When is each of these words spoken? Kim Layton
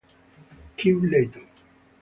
Kim 0.77 1.11
Layton 1.11 1.45